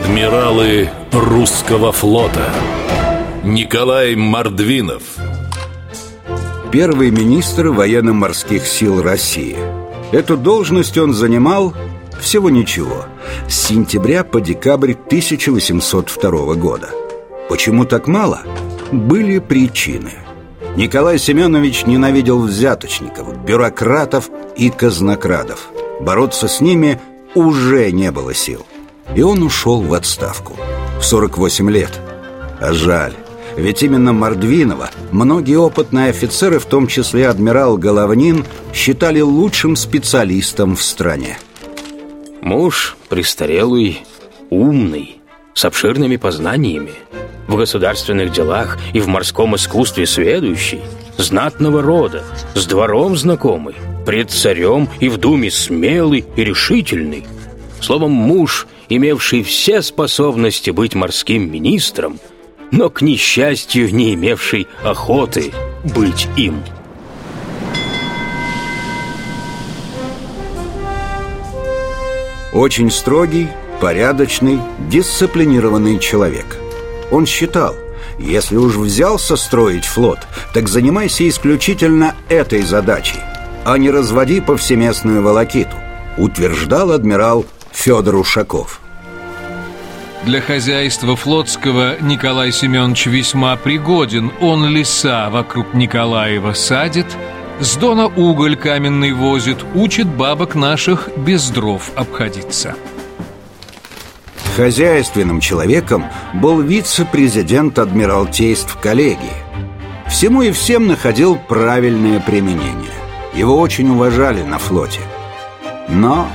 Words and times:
Адмиралы 0.00 0.88
русского 1.12 1.92
флота. 1.92 2.50
Николай 3.44 4.16
Мордвинов. 4.16 5.02
Первый 6.72 7.10
министр 7.10 7.68
военно-морских 7.68 8.66
сил 8.66 9.02
России. 9.02 9.58
Эту 10.10 10.38
должность 10.38 10.96
он 10.96 11.12
занимал 11.12 11.74
всего 12.18 12.48
ничего. 12.48 13.04
С 13.46 13.68
сентября 13.68 14.24
по 14.24 14.40
декабрь 14.40 14.92
1802 14.92 16.54
года. 16.54 16.88
Почему 17.50 17.84
так 17.84 18.06
мало? 18.08 18.40
Были 18.90 19.38
причины. 19.38 20.12
Николай 20.76 21.18
Семенович 21.18 21.84
ненавидел 21.84 22.40
взяточников, 22.40 23.44
бюрократов 23.44 24.30
и 24.56 24.70
казнокрадов. 24.70 25.68
Бороться 26.00 26.48
с 26.48 26.62
ними 26.62 26.98
уже 27.34 27.92
не 27.92 28.10
было 28.10 28.32
сил 28.32 28.64
и 29.14 29.22
он 29.22 29.42
ушел 29.42 29.80
в 29.82 29.94
отставку 29.94 30.56
В 30.98 31.04
48 31.04 31.70
лет 31.70 32.00
А 32.60 32.72
жаль 32.72 33.14
ведь 33.56 33.82
именно 33.82 34.12
Мордвинова 34.12 34.90
многие 35.10 35.56
опытные 35.56 36.10
офицеры, 36.10 36.58
в 36.58 36.66
том 36.66 36.86
числе 36.86 37.28
адмирал 37.28 37.76
Головнин, 37.76 38.44
считали 38.72 39.20
лучшим 39.20 39.76
специалистом 39.76 40.76
в 40.76 40.82
стране. 40.82 41.38
Муж 42.40 42.96
престарелый, 43.08 44.02
умный, 44.50 45.20
с 45.52 45.64
обширными 45.64 46.16
познаниями, 46.16 46.92
в 47.48 47.56
государственных 47.56 48.32
делах 48.32 48.78
и 48.92 49.00
в 49.00 49.08
морском 49.08 49.56
искусстве 49.56 50.06
сведущий, 50.06 50.80
знатного 51.18 51.82
рода, 51.82 52.22
с 52.54 52.66
двором 52.66 53.16
знакомый, 53.16 53.74
пред 54.06 54.30
царем 54.30 54.88
и 55.00 55.08
в 55.08 55.18
думе 55.18 55.50
смелый 55.50 56.24
и 56.36 56.44
решительный. 56.44 57.26
Словом, 57.80 58.12
муж– 58.12 58.66
имевший 58.90 59.42
все 59.42 59.80
способности 59.80 60.70
быть 60.70 60.94
морским 60.94 61.50
министром, 61.50 62.20
но, 62.70 62.90
к 62.90 63.00
несчастью, 63.00 63.92
не 63.94 64.14
имевший 64.14 64.68
охоты 64.84 65.52
быть 65.94 66.28
им. 66.36 66.62
Очень 72.52 72.90
строгий, 72.90 73.48
порядочный, 73.80 74.58
дисциплинированный 74.90 76.00
человек. 76.00 76.58
Он 77.12 77.24
считал, 77.24 77.76
если 78.18 78.56
уж 78.56 78.74
взялся 78.74 79.36
строить 79.36 79.84
флот, 79.84 80.18
так 80.52 80.68
занимайся 80.68 81.28
исключительно 81.28 82.16
этой 82.28 82.62
задачей, 82.62 83.20
а 83.64 83.78
не 83.78 83.90
разводи 83.90 84.40
повсеместную 84.40 85.22
волокиту, 85.22 85.76
утверждал 86.18 86.90
адмирал 86.90 87.46
Федор 87.72 88.16
Ушаков. 88.16 88.79
Для 90.24 90.42
хозяйства 90.42 91.16
флотского 91.16 91.96
Николай 92.00 92.52
Семенович 92.52 93.06
весьма 93.06 93.56
пригоден. 93.56 94.30
Он 94.40 94.66
леса 94.66 95.30
вокруг 95.30 95.72
Николаева 95.72 96.52
садит, 96.52 97.06
с 97.58 97.76
дона 97.76 98.06
уголь 98.06 98.56
каменный 98.56 99.12
возит, 99.12 99.64
учит 99.74 100.06
бабок 100.06 100.54
наших 100.54 101.08
без 101.16 101.48
дров 101.48 101.90
обходиться. 101.96 102.74
Хозяйственным 104.56 105.40
человеком 105.40 106.04
был 106.34 106.60
вице-президент 106.60 107.78
Адмиралтейств 107.78 108.76
коллегии. 108.78 109.30
Всему 110.06 110.42
и 110.42 110.50
всем 110.50 110.86
находил 110.86 111.36
правильное 111.36 112.20
применение. 112.20 112.90
Его 113.32 113.58
очень 113.58 113.88
уважали 113.88 114.42
на 114.42 114.58
флоте. 114.58 115.00
Но 115.88 116.28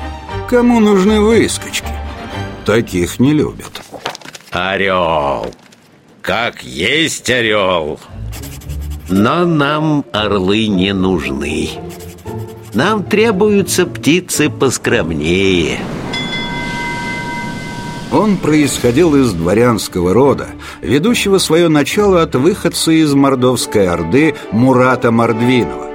кому 0.49 0.79
нужны 0.79 1.19
выскочки? 1.19 1.84
Таких 2.65 3.19
не 3.19 3.33
любят. 3.33 3.81
Орел. 4.51 5.53
Как 6.21 6.63
есть 6.63 7.29
орел. 7.29 7.99
Но 9.07 9.45
нам 9.45 10.03
орлы 10.11 10.67
не 10.67 10.93
нужны. 10.93 11.69
Нам 12.73 13.03
требуются 13.03 13.85
птицы 13.85 14.49
поскромнее. 14.49 15.79
Он 18.11 18.37
происходил 18.37 19.15
из 19.15 19.33
дворянского 19.33 20.13
рода, 20.13 20.47
ведущего 20.81 21.37
свое 21.37 21.67
начало 21.69 22.21
от 22.21 22.35
выходца 22.35 22.91
из 22.91 23.13
Мордовской 23.13 23.87
Орды 23.87 24.35
Мурата 24.51 25.11
Мордвинова. 25.11 25.89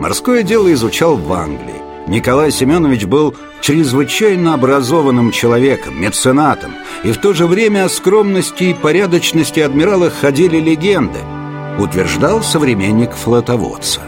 Морское 0.00 0.42
дело 0.42 0.72
изучал 0.72 1.16
в 1.16 1.32
Англии. 1.32 1.77
Николай 2.08 2.50
Семенович 2.50 3.04
был 3.04 3.34
чрезвычайно 3.60 4.54
образованным 4.54 5.30
человеком, 5.30 6.00
меценатом, 6.00 6.72
и 7.04 7.12
в 7.12 7.18
то 7.18 7.34
же 7.34 7.46
время 7.46 7.84
о 7.84 7.90
скромности 7.90 8.64
и 8.64 8.74
порядочности 8.74 9.60
адмирала 9.60 10.08
ходили 10.08 10.58
легенды, 10.58 11.18
утверждал 11.78 12.42
современник 12.42 13.12
флотоводца. 13.12 14.00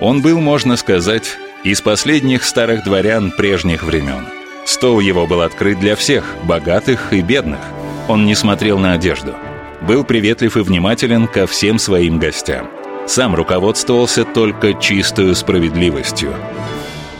Он 0.00 0.22
был, 0.22 0.40
можно 0.40 0.76
сказать, 0.76 1.36
из 1.64 1.82
последних 1.82 2.44
старых 2.44 2.84
дворян 2.84 3.30
прежних 3.30 3.82
времен. 3.82 4.26
Стол 4.64 5.00
его 5.00 5.26
был 5.26 5.42
открыт 5.42 5.78
для 5.78 5.96
всех, 5.96 6.24
богатых 6.44 7.12
и 7.12 7.20
бедных. 7.20 7.60
Он 8.08 8.24
не 8.24 8.34
смотрел 8.34 8.78
на 8.78 8.94
одежду. 8.94 9.34
Был 9.82 10.02
приветлив 10.02 10.56
и 10.56 10.60
внимателен 10.60 11.26
ко 11.26 11.46
всем 11.46 11.78
своим 11.78 12.18
гостям. 12.18 12.70
Сам 13.06 13.34
руководствовался 13.34 14.24
только 14.24 14.72
чистую 14.74 15.34
справедливостью 15.34 16.34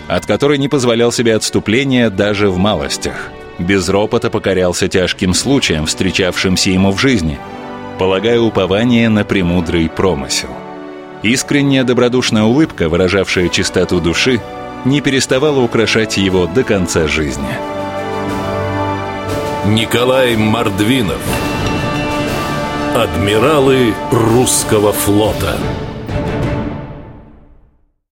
от 0.08 0.26
которой 0.26 0.58
не 0.58 0.68
позволял 0.68 1.12
себе 1.12 1.34
отступления 1.34 2.10
даже 2.10 2.48
в 2.48 2.58
малостях. 2.58 3.30
Без 3.58 3.88
ропота 3.88 4.30
покорялся 4.30 4.88
тяжким 4.88 5.34
случаям, 5.34 5.86
встречавшимся 5.86 6.70
ему 6.70 6.92
в 6.92 7.00
жизни, 7.00 7.38
полагая 7.98 8.40
упование 8.40 9.08
на 9.08 9.24
премудрый 9.24 9.88
промысел. 9.88 10.50
Искренняя 11.22 11.82
добродушная 11.82 12.42
улыбка, 12.44 12.88
выражавшая 12.88 13.48
чистоту 13.48 14.00
души, 14.00 14.40
не 14.84 15.00
переставала 15.00 15.60
украшать 15.60 16.16
его 16.18 16.46
до 16.46 16.62
конца 16.62 17.08
жизни. 17.08 17.48
Николай 19.66 20.36
Мордвинов 20.36 21.20
Адмиралы 22.94 23.94
русского 24.12 24.92
флота 24.92 25.58